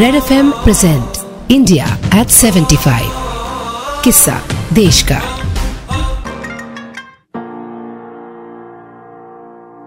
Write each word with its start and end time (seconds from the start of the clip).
Red 0.00 0.14
F 0.14 0.32
M 0.32 0.50
present 0.50 1.50
India 1.50 1.86
at 2.14 2.26
75 2.26 3.08
किस्सा 4.04 4.40
देश 4.72 5.02
का 5.02 5.16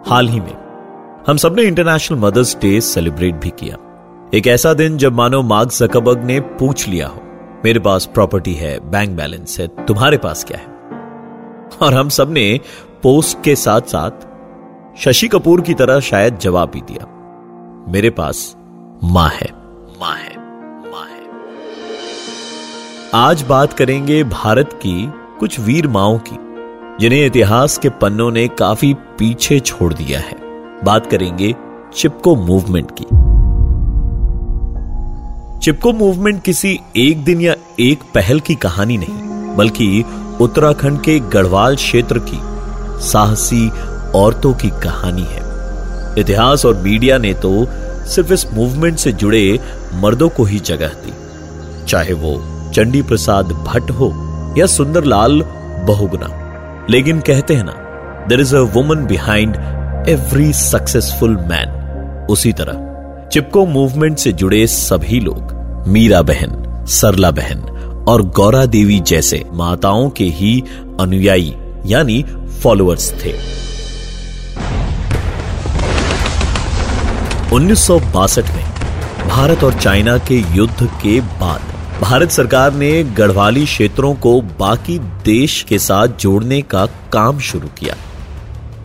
हाल 0.09 0.27
ही 0.27 0.39
में, 0.39 0.53
हम 1.27 1.37
सबने 1.37 1.61
इंटरनेशनल 1.61 2.19
मदर्स 2.19 2.55
डे 2.55 2.81
सेलिब्रेट 2.81 3.35
भी 3.35 3.49
किया। 3.49 3.77
एक 4.33 4.47
ऐसा 4.47 4.73
दिन 4.73 4.97
जब 4.97 5.13
मानो 5.13 5.41
मार्क 5.41 5.71
जकबर्ग 5.71 6.23
ने 6.23 6.39
पूछ 6.39 6.87
लिया 6.87 7.07
हो, 7.07 7.21
मेरे 7.65 7.79
पास 7.79 8.05
प्रॉपर्टी 8.05 8.53
है 8.53 8.77
बैंक 8.91 9.17
बैलेंस 9.17 9.59
है, 9.59 9.67
तुम्हारे 9.67 10.17
पास 10.17 10.43
क्या 10.43 10.57
है? 10.57 10.67
और 11.81 11.93
हम 11.93 12.09
सबने 12.09 12.59
पोस्ट 13.03 13.43
के 13.43 13.55
साथ 13.55 13.81
साथ 13.81 14.11
शशि 14.97 15.27
कपूर 15.27 15.61
की 15.61 15.73
तरह 15.73 15.99
शायद 15.99 16.37
जवाब 16.37 16.71
भी 16.71 16.81
दिया। 16.81 17.05
मेरे 17.91 18.09
पास 18.09 18.55
माँ 19.03 19.29
है। 19.29 19.62
माँ 19.99 20.15
है 20.15 20.35
माँ 20.91 21.05
है 21.05 21.21
आज 23.15 23.41
बात 23.41 23.73
करेंगे 23.73 24.23
भारत 24.23 24.69
की 24.73 25.11
कुछ 25.39 25.59
वीर 25.59 25.87
माओ 25.87 26.17
की, 26.19 26.37
जिन्हें 26.99 27.25
इतिहास 27.25 27.77
के 27.77 27.89
पन्नों 27.89 28.31
ने 28.31 28.47
काफ़ी 28.47 28.93
पीछे 28.93 29.59
छोड़ 29.59 29.93
दिया 29.93 30.19
है। 30.19 30.35
बात 30.83 31.09
करेंगे 31.11 31.53
चिपको 31.95 32.35
मूवमेंट 32.35 32.91
की। 32.91 33.05
चिपको 35.59 35.93
मूवमेंट 35.93 36.43
किसी 36.43 36.79
एक 36.95 37.23
दिन 37.23 37.41
या 37.41 37.55
एक 37.79 38.03
पहल 38.13 38.39
की 38.39 38.55
कहानी 38.55 38.97
नहीं, 38.97 39.55
बल्कि 39.55 40.03
उत्तराखंड 40.41 41.01
के 41.01 41.19
गढ़वाल 41.19 41.75
क्षेत्र 41.75 42.19
की 42.19 42.39
साहसी 43.07 43.69
औरतों 44.15 44.53
की 44.53 44.69
कहानी 44.83 45.25
है। 45.29 45.41
इतिहास 46.17 46.65
और 46.65 46.75
मीडिया 46.75 47.17
ने 47.17 47.33
तो 47.33 47.51
सिर्फ़ 48.07 48.33
इस 48.33 48.45
मूवमेंट 48.53 48.97
से 48.97 49.11
जुड़े 49.11 49.59
मर्दों 49.93 50.29
को 50.29 50.43
ही 50.43 50.59
जगह 50.59 50.87
दी। 50.87 51.13
चाहे 51.85 52.13
वो 52.13 52.33
चंडी 52.75 53.01
प्रसाद 53.01 53.45
भट्ट 53.45 53.91
हो 53.91 54.09
या 54.57 54.65
सुंदरलाल 54.65 55.41
बहुगुना। 55.87 56.29
लेकिन 56.89 57.19
कहते 57.19 57.53
हैं 57.53 57.63
ना 57.63 57.75
there 58.29 58.41
is 58.41 58.55
a 58.55 58.59
woman 58.73 59.05
behind 59.05 59.55
every 60.09 60.51
successful 60.53 61.35
man 61.49 62.27
उसी 62.29 62.51
तरह, 62.53 62.79
चिपको 63.31 63.65
मूवमेंट 63.65 64.17
से 64.17 64.31
जुड़े 64.31 64.65
सभी 64.67 65.19
लोग, 65.19 65.85
मीरा 65.87 66.21
बहन, 66.21 66.85
सरला 66.87 67.31
बहन 67.31 67.61
और 68.07 68.21
गौरा 68.21 68.65
देवी 68.65 68.99
जैसे 68.99 69.43
माताओं 69.53 70.09
के 70.09 70.23
ही 70.23 70.63
अनुयायी, 70.99 71.55
यानी 71.85 72.23
फॉलोअर्स 72.63 73.11
थे। 73.13 73.33
उन्नीस 77.53 77.79
सौ 77.79 77.99
बासठ 77.99 78.45
में 78.51 78.65
भारत 79.29 79.63
और 79.63 79.73
चाइना 79.73 80.17
के 80.17 80.43
युद्ध 80.55 80.89
के 81.01 81.21
बाद 81.21 81.61
भारत 82.01 82.31
सरकार 82.31 82.73
ने 82.73 83.03
गढ़वाली 83.03 83.65
क्षेत्रों 83.65 84.15
को 84.15 84.41
बाकी 84.41 84.99
देश 85.25 85.65
के 85.69 85.79
साथ 85.79 86.07
जोड़ने 86.07 86.61
का 86.61 86.85
काम 86.85 87.39
शुरू 87.39 87.67
किया। 87.67 87.95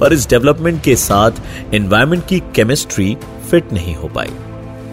पर 0.01 0.13
इस 0.13 0.29
डेवलपमेंट 0.29 0.83
के 0.83 0.97
साथ 0.97 1.31
एनवायरमेंट 1.75 2.27
की 2.27 2.41
केमिस्ट्री 2.41 3.17
फिट 3.51 3.73
नहीं 3.73 3.95
हो 3.95 4.09
पाई। 4.09 4.31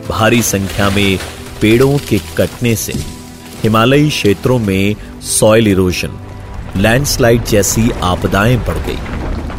भारी 0.09 0.41
संख्या 0.41 0.89
में 0.89 1.19
पेड़ों 1.61 1.97
के 1.97 2.19
कटने 2.37 2.75
से 2.75 2.93
हिमालयी 3.63 4.09
क्षेत्रों 4.09 4.59
में 4.59 4.95
सॉइल 5.21 5.67
इरोजन 5.67 6.09
लैंडस्लाइड 6.75 7.43
जैसी 7.43 7.91
आपदाएँ 8.03 8.57
बढ़ 8.57 8.77
गई। 8.77 8.97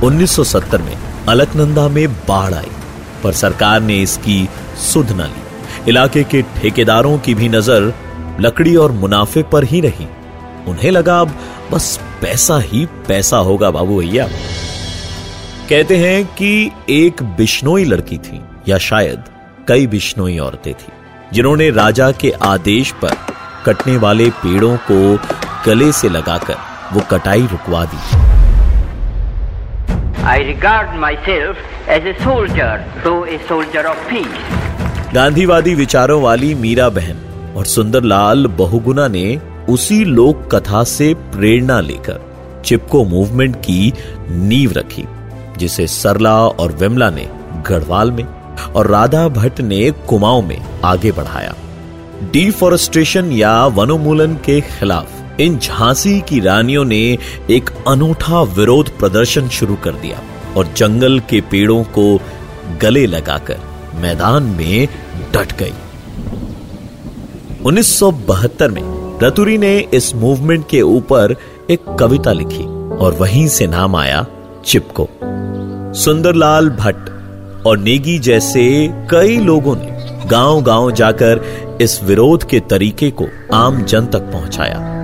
1970 0.03 0.83
में 0.83 0.98
अलकनंदा 1.28 1.89
में 1.89 2.12
बाढ़ 2.12 2.55
आई। 2.55 2.70
पर 3.27 3.32
सरकार 3.34 3.80
ने 3.80 4.00
इसकी 4.02 4.48
सुध 4.82 5.12
न 5.12 5.27
ली। 5.27 5.44
इलाके 5.88 6.22
के 6.24 6.42
ठेकेदारों 6.56 7.19
की 7.19 7.34
भी 7.34 7.48
नज़र 7.48 7.92
लकड़ी 8.41 8.74
और 8.77 8.92
मुनाफे 8.94 9.42
पर 9.42 9.64
ही 9.64 9.80
रही। 9.80 10.06
उन्हें 10.69 10.91
लगा 10.91 11.20
अब 11.20 11.36
बस 11.72 11.98
पैसा 12.22 12.58
ही 12.60 12.84
पैसा 13.09 13.37
होगा, 13.38 13.70
बाबू 13.70 13.98
भैया। 14.00 14.26
कहते 15.69 15.97
हैं 15.97 16.25
कि 16.34 16.70
एक 16.91 17.22
बिश्नोई 17.37 17.84
लड़की 17.84 18.19
थी, 18.19 18.41
या 18.69 18.78
शायद 18.81 19.25
कई 19.69 19.87
बिश्नोई 19.87 20.38
औरतें 20.38 20.72
थी, 20.75 20.93
जिन्होंने 21.32 21.70
राजा 21.70 22.10
के 22.12 22.31
आदेश 22.44 22.93
पर 23.03 23.16
कटने 23.66 23.97
वाले 23.97 24.31
पेड़ों 24.37 24.76
को 24.91 25.19
गले 25.66 25.93
से 25.93 26.08
लगाकर 26.08 26.56
वो 26.93 27.00
कटाई 27.10 27.47
रुकवा 27.47 27.84
दी। 27.84 28.35
I 30.26 30.38
regard 30.41 30.94
myself 30.98 31.56
as 31.87 32.04
a 32.04 32.12
soldier, 32.20 32.84
though 33.04 33.22
a 33.25 33.38
soldier 33.48 33.82
of 33.91 33.98
peace. 34.09 34.38
गांधीवादी 35.14 35.75
विचारों 35.75 36.20
वाली 36.22 36.54
मीरा 36.54 36.88
बहन 36.97 37.54
और 37.56 37.66
सुंदरलाल 37.66 38.47
बहुगुना 38.59 39.06
ने 39.09 39.25
उसी 39.69 40.03
लोक 40.04 40.48
कथा 40.54 40.82
से 40.94 41.12
प्रेरणा 41.34 41.78
लेकर 41.81 42.20
चिपको 42.64 43.04
मूवमेंट 43.04 43.56
की 43.66 43.92
नींव 44.48 44.72
रखी 44.78 45.04
जिसे 45.59 45.87
सरला 45.87 46.37
और 46.47 46.72
विमला 46.81 47.10
ने 47.10 47.28
गढ़वाल 47.69 48.10
में 48.12 48.25
और 48.25 48.91
राधा 48.91 49.26
भट्ट 49.38 49.60
ने 49.70 49.91
कुमाऊं 50.08 50.43
में 50.48 50.58
आगे 50.84 51.12
बढ़ाया 51.20 51.54
डिफॉरेस्टेशन 52.32 53.32
या 53.32 53.54
वनोमूलन 53.78 54.34
के 54.47 54.60
खिलाफ 54.72 55.16
इन 55.41 55.58
झांसी 55.58 56.20
की 56.20 56.41
रानियों 56.41 56.84
ने 56.84 57.19
एक 57.50 57.70
अनूठा 57.88 58.42
विरोध 58.42 58.98
प्रदर्शन 58.98 59.48
शुरू 59.48 59.76
कर 59.76 59.91
दिया 59.91 60.20
और 60.56 60.66
जंगल 60.76 61.20
के 61.20 61.41
पेड़ों 61.41 61.84
को 61.84 62.20
गले 62.82 63.06
लगाकर 63.06 63.58
मैदान 63.94 64.42
में 64.42 64.88
डट 65.34 65.52
गई। 65.58 65.72
1972 67.64 68.70
में 68.70 69.19
रतुरी 69.22 69.58
ने 69.58 69.78
इस 69.78 70.14
मूवमेंट 70.14 70.69
के 70.69 70.82
ऊपर 70.82 71.36
एक 71.70 71.84
कविता 72.00 72.32
लिखी 72.32 72.64
और 72.96 73.12
वहीं 73.12 73.48
से 73.48 73.66
नाम 73.66 73.96
आया 73.96 74.26
चिपको। 74.66 75.08
सुंदरलाल 75.94 76.69
भट्ट 76.70 77.10
और 77.66 77.78
नेगी 77.78 78.19
जैसे 78.19 78.88
कई 79.10 79.38
लोगों 79.38 79.76
ने 79.76 79.96
गाँव 80.28 80.62
गाँव 80.62 80.92
जाकर 80.92 81.44
इस 81.80 82.02
विरोध 82.04 82.44
के 82.44 82.60
तरीके 82.60 83.10
को 83.10 83.26
आम 83.54 83.82
जन 83.82 84.06
तक 84.06 84.20
पहुँचाया। 84.20 84.96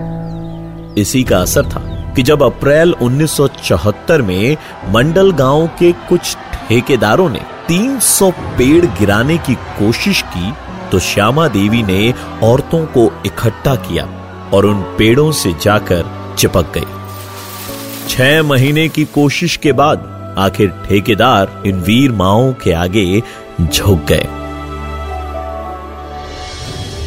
इसी 0.98 1.22
का 1.24 1.38
असर 1.38 1.64
था 1.64 1.80
कि 2.16 2.22
जब 2.22 2.42
अप्रैल 2.42 2.94
1974 3.02 4.20
में 4.20 4.56
मंडल 4.88 5.30
गाँव 5.32 5.66
के 5.66 5.92
कुछ 5.92 6.36
ठेकेदारों 6.36 7.30
ने 7.30 7.40
300 7.68 8.30
पेड़ 8.30 8.86
गिराने 8.86 9.38
की 9.38 9.54
कोशिश 9.54 10.22
की 10.22 10.52
तो 10.92 10.98
श्यामा 10.98 11.48
देवी 11.48 11.82
ने 11.82 12.14
औरतों 12.42 12.86
को 12.86 13.22
इकट्ठा 13.26 13.74
किया 13.74 14.04
और 14.54 14.66
उन 14.66 14.82
पेड़ों 14.98 15.32
से 15.32 15.52
जाकर 15.52 16.34
चिपक 16.38 16.72
गई। 16.74 16.86
छह 18.08 18.42
महीने 18.42 18.88
की 18.88 19.04
कोशिश 19.04 19.56
के 19.56 19.72
बाद 19.72 20.34
आखिर 20.38 20.68
ठेकेदार 20.68 21.62
इन 21.66 21.80
वीर 21.80 22.12
माओ 22.12 22.52
के 22.52 22.72
आगे 22.72 23.22
झुक 23.60 24.04
गए। 24.04 24.26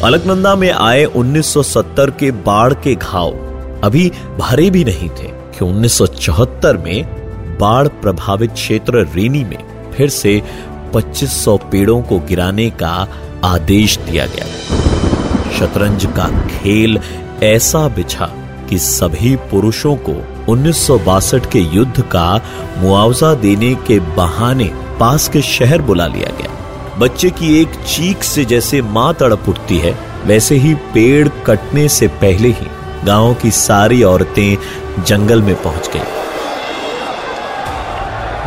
अलकनंदा 0.03 0.55
में 0.55 0.71
आए 0.71 1.05
1970 1.05 2.09
के 2.19 2.31
बाढ़ 2.31 2.73
के 2.73 2.95
घाव। 2.95 3.44
अभी 3.85 4.09
भरे 4.39 4.69
भी 4.69 4.83
नहीं 4.83 5.09
थे 5.09 5.27
कि 5.53 5.65
1974 5.65 6.77
में 6.77 7.57
बाढ़ 7.59 7.87
प्रभावित 7.87 8.51
क्षेत्र 8.51 9.05
रेनी 9.15 9.43
में 9.43 9.91
फिर 9.91 10.09
से 10.09 10.41
2500 10.93 11.57
पेड़ों 11.71 12.01
को 12.01 12.19
गिराने 12.19 12.69
का 12.69 13.07
आदेश 13.43 13.97
दिया 13.97 14.25
गया। 14.25 14.45
शतरंज 15.59 16.05
का 16.05 16.27
खेल 16.47 16.99
ऐसा 17.43 17.87
बिछा 17.87 18.25
कि 18.69 18.77
सभी 18.77 19.35
पुरुषों 19.51 19.95
को 19.95 20.15
उन्नीस 20.51 20.85
सौ 20.87 20.97
बासठ 20.99 21.49
के 21.51 21.59
युद्ध 21.59 22.01
का 22.01 22.41
मुआवजा 22.77 23.33
देने 23.33 23.73
के 23.87 23.99
बहाने 24.15 24.71
पास 24.99 25.27
के 25.29 25.41
शहर 25.41 25.81
बुला 25.81 26.07
लिया 26.07 26.29
गया। 26.37 26.95
बच्चे 26.97 27.29
की 27.29 27.59
एक 27.61 27.75
चीख 27.87 28.23
से 28.23 28.45
जैसे 28.45 28.81
माँ 28.81 29.13
तड़प 29.13 29.49
उठती 29.49 29.77
है, 29.77 29.97
वैसे 30.25 30.55
ही 30.55 30.73
पेड़ 30.93 31.27
कटने 31.45 31.87
से 31.89 32.07
पहले 32.07 32.49
ही 32.49 32.67
गाँव 33.05 33.33
की 33.33 33.51
सारी 33.51 34.01
औरतें 34.03 35.03
जंगल 35.03 35.41
में 35.41 35.55
पहुँच 35.63 35.89
गई। 35.93 36.23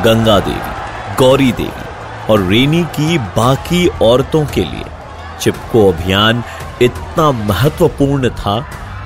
गंगा 0.05 0.38
देवी, 0.40 1.16
गौरी 1.19 1.52
देवी 1.52 1.87
और 2.32 2.43
रेनी 2.43 2.82
की 2.96 3.19
बाकी 3.37 3.87
औरतों 4.02 4.44
के 4.46 4.64
लिए 4.64 4.84
चिपको 5.40 5.88
अभियान 5.93 6.43
इतना 6.82 7.31
महत्वपूर्ण 7.32 8.31
था 8.31 8.58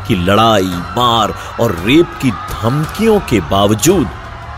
कि 0.09 0.15
लड़ाई, 0.15 0.73
मार 0.97 1.35
और 1.61 1.75
रेप 1.85 2.19
की 2.23 2.31
धमकियों 2.31 3.19
के 3.21 3.41
बावजूद 3.51 4.07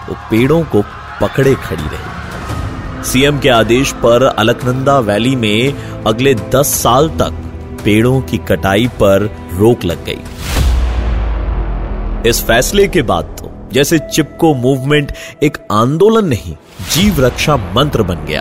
वो 0.08 0.14
पेड़ों 0.30 0.62
को 0.64 0.82
पकड़े 1.20 1.54
खड़ी 1.54 1.82
रही। 1.82 3.04
सीएम 3.04 3.38
के 3.38 3.48
आदेश 3.48 3.92
पर 4.02 4.22
अलकनंदा 4.22 4.98
वैली 4.98 5.34
में 5.36 6.02
अगले 6.06 6.34
10 6.54 6.74
साल 6.82 7.08
तक 7.20 7.40
पेड़ों 7.84 8.20
की 8.20 8.38
कटाई 8.38 8.86
पर 9.02 9.30
रोक 9.52 9.84
लग 9.84 10.04
गई। 10.04 10.20
इस 12.26 12.42
फैसले 12.44 12.86
के 12.88 13.02
बाद 13.02 13.24
तो 13.38 13.50
जैसे 13.72 13.98
चिपको 13.98 14.54
मूवमेंट 14.54 15.12
एक 15.42 15.58
आंदोलन 15.72 16.28
नहीं, 16.28 16.54
जीव 16.92 17.20
रक्षा 17.20 17.56
मंत्र 17.56 18.02
बन 18.02 18.24
गया। 18.26 18.40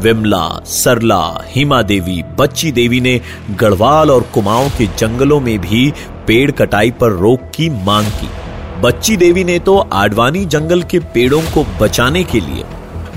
विमला, 0.00 0.46
सरला, 0.64 1.22
हिमा 1.46 1.80
देवी, 1.82 2.22
बच्ची 2.38 2.70
देवी 2.72 3.00
ने 3.00 3.20
गढ़वाल 3.50 4.10
और 4.10 4.22
कुमाऊं 4.34 4.68
के 4.68 4.86
जंगलों 4.98 5.40
में 5.40 5.58
भी 5.58 5.92
पेड़ 6.26 6.50
कटाई 6.50 6.90
पर 6.90 7.12
रोक 7.12 7.50
की 7.54 7.68
मांग 7.84 8.06
की। 8.20 8.28
बच्ची 8.80 9.16
देवी 9.16 9.44
ने 9.44 9.58
तो 9.58 9.76
आडवाणी 9.78 10.44
जंगल 10.44 10.82
के 10.82 10.98
पेड़ों 11.14 11.42
को 11.54 11.64
बचाने 11.80 12.24
के 12.24 12.40
लिए 12.40 12.64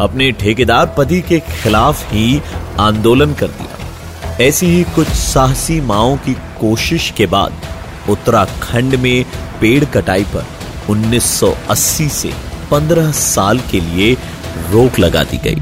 अपने 0.01 0.31
ठेकेदार 0.31 0.93
पति 0.97 1.21
के 1.21 1.39
खिलाफ 1.39 2.11
ही 2.13 2.41
आंदोलन 2.79 3.33
कर 3.33 3.47
दिया। 3.47 4.37
ऐसी 4.41 4.65
ही 4.65 4.83
कुछ 4.95 5.07
साहसी 5.07 5.79
माओ 5.81 6.15
की 6.15 6.33
कोशिश 6.33 7.09
के 7.17 7.25
बाद 7.25 7.61
उत्तराखंड 8.09 8.95
में 8.95 9.25
पेड़ 9.61 9.85
कटाई 9.85 10.23
पर 10.23 10.45
1980 10.89 12.09
से 12.09 12.33
15 12.71 13.11
साल 13.11 13.59
के 13.59 13.79
लिए 13.79 14.13
रोक 14.71 14.99
लगा 14.99 15.23
दी 15.23 15.37
गई। 15.37 15.55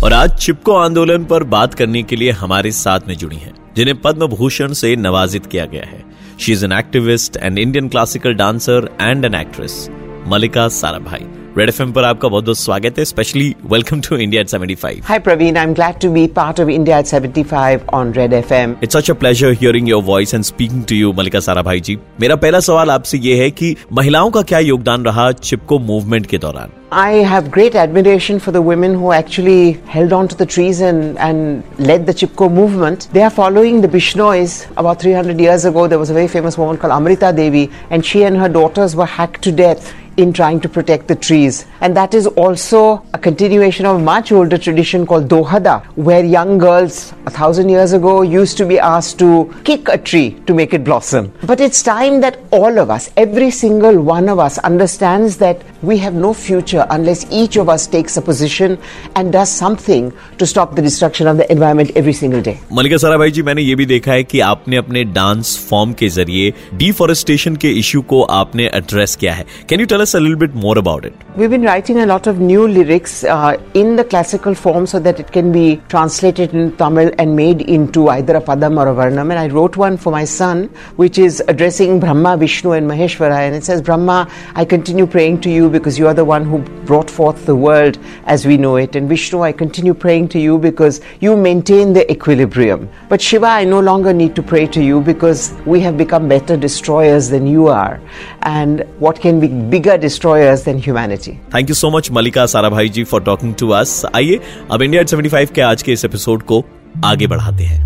और 0.00 0.12
आज 0.12 0.34
चिपको 0.34 0.72
आंदोलन 0.72 1.24
पर 1.24 1.42
बात 1.42 1.74
करने 1.74 2.02
के 2.02 2.16
लिए 2.16 2.30
हमारे 2.30 2.70
साथ 2.70 3.00
में 3.08 3.16
जुड़ी 3.16 3.36
हैं, 3.36 3.54
जिन्हें 3.76 4.00
पद्म 4.00 4.26
भूषण 4.26 4.72
से 4.72 4.96
नवाजित 4.96 5.46
किया 5.46 5.64
गया 5.64 5.84
है। 5.86 6.04
She 6.40 6.52
is 6.52 6.64
an 6.64 6.72
activist 6.72 7.36
and 7.36 7.58
Indian 7.58 7.88
classical 7.88 8.34
dancer 8.34 8.96
and 9.00 9.24
an 9.24 9.34
actress 9.34 9.90
Mallika 10.26 10.68
Sarabhai 10.68 11.43
Red 11.58 11.68
FM 11.68 11.82
पर 11.94 12.04
आपका 12.04 12.28
बहुत 12.28 12.44
बहुत 12.44 12.58
स्वागत 12.58 12.98
है 12.98 13.04
specially 13.04 13.54
welcome 13.72 14.00
to 14.08 14.16
India 14.16 14.40
at 14.42 14.48
75 14.48 15.02
Hi 15.10 15.18
Praveen, 15.26 15.58
I'm 15.60 15.74
glad 15.78 16.00
to 16.04 16.10
be 16.16 16.24
part 16.38 16.62
of 16.64 16.72
India 16.76 16.96
at 16.96 17.12
75 17.12 17.84
on 17.98 18.12
Red 18.16 18.34
FM. 18.40 18.74
It's 18.82 18.96
such 18.96 19.10
a 19.10 19.14
pleasure 19.20 19.52
hearing 19.60 19.88
your 19.88 20.02
voice 20.04 20.34
and 20.34 20.44
speaking 20.44 20.84
to 20.84 20.94
you 20.96 21.12
Mallika 21.18 21.40
Sarabhai 21.48 21.80
ji 21.88 21.96
मेरा 22.20 22.36
पहला 22.44 22.60
सवाल 22.68 22.90
आपसे 22.90 23.18
ये 23.18 23.36
है 23.42 23.50
कि 23.60 23.74
महिलाओं 24.00 24.30
का 24.30 24.42
क्या 24.52 24.58
योगदान 24.58 25.04
रहा 25.04 25.30
चिपको 25.32 25.78
मूवमेंट 25.92 26.26
के 26.26 26.38
दौरान 26.46 26.80
I 26.96 27.12
have 27.28 27.46
great 27.54 27.76
admiration 27.82 28.36
for 28.42 28.52
the 28.54 28.60
women 28.64 28.92
who 28.98 29.08
actually 29.14 29.72
held 29.94 30.12
on 30.18 30.28
to 30.32 30.36
the 30.40 30.46
trees 30.46 30.82
and, 30.88 31.18
and 31.28 31.80
led 31.88 32.04
the 32.10 32.14
Chipko 32.20 32.48
movement. 32.58 33.06
They 33.16 33.24
are 33.28 33.32
following 33.38 33.80
the 33.84 33.90
Bishnois. 33.94 34.54
About 34.82 35.02
300 35.06 35.42
years 35.44 35.64
ago, 35.70 35.86
there 35.94 36.02
was 36.02 36.12
a 36.14 36.16
very 36.18 36.30
famous 36.34 36.58
woman 36.62 36.78
called 36.84 36.96
Amrita 36.98 37.32
Devi, 37.40 37.64
and 37.90 38.06
she 38.10 38.22
and 38.28 38.42
her 38.42 38.50
daughters 38.58 38.94
were 38.94 39.10
hacked 39.16 39.42
to 39.48 39.54
death 39.62 39.92
in 40.17 40.33
trying 40.33 40.59
to 40.59 40.69
protect 40.69 41.07
the 41.07 41.15
trees. 41.15 41.65
And 41.81 41.95
that 41.95 42.13
is 42.13 42.27
also 42.27 43.01
a 43.13 43.17
continuation 43.17 43.85
of 43.85 43.95
a 43.97 43.99
much 43.99 44.31
older 44.31 44.57
tradition 44.57 45.05
called 45.05 45.29
Dohada, 45.29 45.85
where 45.95 46.23
young 46.23 46.57
girls 46.57 47.13
a 47.25 47.29
thousand 47.29 47.69
years 47.69 47.93
ago 47.93 48.21
used 48.21 48.57
to 48.57 48.65
be 48.65 48.79
asked 48.79 49.17
to 49.19 49.29
kick 49.63 49.87
a 49.87 49.97
tree 49.97 50.31
to 50.47 50.53
make 50.53 50.73
it 50.73 50.83
blossom. 50.83 51.31
But 51.43 51.61
it's 51.61 51.81
time 51.81 52.19
that 52.21 52.39
all 52.51 52.79
of 52.79 52.89
us, 52.89 53.09
every 53.15 53.49
single 53.49 54.01
one 54.01 54.27
of 54.27 54.39
us, 54.39 54.57
understands 54.59 55.37
that 55.37 55.63
we 55.81 55.97
have 55.99 56.13
no 56.13 56.33
future 56.33 56.85
unless 56.89 57.25
each 57.31 57.55
of 57.55 57.69
us 57.69 57.87
takes 57.87 58.17
a 58.17 58.21
position 58.21 58.77
and 59.15 59.31
does 59.31 59.49
something 59.49 60.11
to 60.37 60.45
stop 60.45 60.75
the 60.75 60.81
destruction 60.81 61.27
of 61.27 61.37
the 61.37 61.49
environment 61.49 61.91
every 61.95 62.13
single 62.21 62.41
day. 62.41 62.57
मलिका 62.73 62.97
साराभाई 62.97 63.31
जी 63.31 63.41
मैंने 63.43 63.61
ये 63.61 63.75
भी 63.75 63.85
देखा 63.85 64.11
है 64.11 64.23
कि 64.23 64.39
आपने 64.49 64.77
अपने 64.77 65.03
dance 65.19 65.57
form 65.69 65.93
के 65.99 66.09
जरिए 66.19 66.53
डिफोरेस्टेशन 66.83 67.55
के 67.63 67.71
इश्यू 67.79 68.01
को 68.11 68.21
आपने 68.41 68.69
एड्रेस 68.81 69.15
किया 69.15 69.33
है 69.33 69.45
can 69.69 69.79
you 69.79 69.85
tell 69.85 70.01
us 70.04 70.14
a 70.14 70.20
little 70.20 70.38
bit 70.44 70.54
more 70.54 70.76
about 70.78 71.04
it. 71.08 71.14
We've 71.36 71.50
been 71.50 71.66
writing 71.68 71.98
a 71.98 72.06
lot 72.06 72.26
of 72.32 72.38
new 72.38 72.66
lyrics 72.68 73.24
uh, 73.24 73.60
in 73.82 73.96
the 73.96 74.04
classical 74.04 74.54
form 74.54 74.86
so 74.86 75.00
that 75.06 75.18
it 75.18 75.32
can 75.36 75.50
be 75.56 75.66
translated 75.88 76.54
in 76.54 76.76
Tamil 76.76 77.10
and 77.18 77.34
made 77.34 77.62
into 77.76 78.08
either 78.16 78.36
a 78.36 78.42
padam 78.48 78.78
or 78.82 78.88
a 78.88 78.94
varnam. 78.94 79.30
And 79.30 79.38
I 79.44 79.48
wrote 79.48 79.76
one 79.76 79.96
for 79.96 80.12
my 80.12 80.24
son, 80.24 80.64
which 80.96 81.18
is 81.18 81.42
addressing 81.48 82.00
Brahma, 82.00 82.36
Vishnu, 82.36 82.72
and 82.72 82.90
Maheshwara. 82.90 83.38
And 83.46 83.54
it 83.54 83.64
says, 83.64 83.82
Brahma, 83.82 84.18
I 84.54 84.64
continue 84.64 85.06
praying 85.06 85.40
to 85.46 85.50
you 85.50 85.70
because 85.70 85.98
you 85.98 86.06
are 86.06 86.14
the 86.14 86.24
one 86.24 86.44
who 86.44 86.58
brought 86.90 87.10
forth 87.10 87.46
the 87.46 87.56
world 87.56 87.98
as 88.26 88.46
we 88.46 88.56
know 88.56 88.76
it. 88.76 88.94
And 88.94 89.08
Vishnu, 89.08 89.42
I 89.42 89.52
continue 89.52 89.94
praying 89.94 90.28
to 90.36 90.38
you 90.38 90.58
because 90.58 91.00
you 91.20 91.36
maintain 91.36 91.92
the 91.94 92.04
equilibrium. 92.12 92.88
But 93.08 93.20
Shiva, 93.20 93.46
I 93.46 93.64
no 93.64 93.80
longer 93.80 94.12
need 94.12 94.36
to 94.36 94.42
pray 94.42 94.66
to 94.68 94.82
you 94.82 95.00
because 95.00 95.54
we 95.64 95.80
have 95.80 95.96
become 95.96 96.28
better 96.28 96.56
destroyers 96.56 97.30
than 97.30 97.46
you 97.46 97.68
are. 97.68 98.00
And 98.42 98.84
what 98.98 99.20
can 99.20 99.40
be 99.40 99.48
bigger 99.48 99.93
destroyers 99.98 100.62
than 100.64 100.80
humanity? 100.86 101.32
Thank 101.54 101.68
you 101.68 101.74
so 101.74 101.90
much 101.90 102.10
Mallika 102.10 102.46
Sarabhai 102.46 102.88
ji 102.88 103.04
for 103.04 103.20
talking 103.20 103.54
to 103.54 103.68
us 103.70 104.02
आइए, 104.16 104.40
अब 104.70 104.82
India 104.82 105.02
75 105.02 105.50
के 105.50 105.60
आज 105.60 105.82
के 105.82 105.92
इस 105.92 106.04
episode 106.04 106.42
को 106.42 106.64
आगे 107.04 107.26
बढ़ाते 107.26 107.64
हैं। 107.64 107.82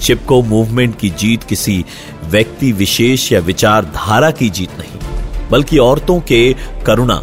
चिपको 0.00 0.42
मूवमेंट 0.42 0.98
की 0.98 1.10
जीत 1.10 1.42
किसी 1.42 1.84
व्यक्ति 2.24 2.72
विशेष 2.72 3.32
या 3.32 3.40
विचारधारा 3.40 4.30
की 4.30 4.48
जीत 4.50 4.78
नहीं, 4.78 5.48
बल्कि 5.50 5.78
औरतों 5.78 6.20
के 6.20 6.54
करुणा 6.86 7.22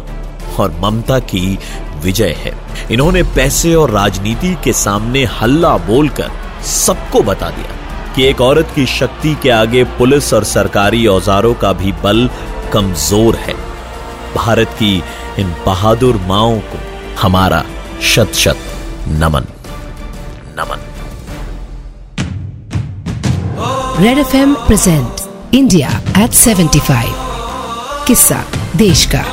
और 0.60 0.76
ममता 0.80 1.18
की 1.18 1.58
विजय 2.04 2.34
है। 2.38 2.52
इन्होंने 2.90 3.22
पैसे 3.22 3.74
और 3.74 3.90
राजनीति 3.90 4.56
के 4.64 4.72
सामने 4.72 5.24
हल्ला 5.24 5.76
बोलकर 5.76 6.30
सबको 6.66 7.22
बता 7.22 7.50
दिया 7.50 8.14
कि 8.14 8.24
एक 8.24 8.40
औरत 8.40 8.72
की 8.74 8.86
शक्ति 8.86 9.34
के 9.42 9.50
आगे 9.50 9.84
पुलिस 9.98 10.32
और 10.34 10.44
सरकारी 10.44 11.06
औजारों 11.06 11.54
का 11.54 11.72
भी 11.72 11.92
बल 11.92 12.28
कमज़ोर 12.72 13.36
है। 13.36 13.54
भारत 14.34 14.68
की 14.78 15.02
इन 15.38 15.54
बहादुर 15.66 16.16
माओ 16.26 16.58
को 16.72 16.78
हमारा 17.20 17.64
शत 18.02 18.32
शत 18.34 18.58
नमन। 19.08 19.46
नमन। 20.58 20.84
Red 24.02 24.18
F 24.18 24.36
M 24.36 24.54
present 24.54 25.54
India 25.54 25.90
at 26.18 26.32
75 26.34 27.12
किस्सा 28.06 28.44
देश 28.76 29.04
का। 29.06 29.24